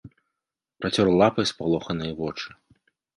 [0.79, 2.49] Працёр лапай спалоханыя вочы.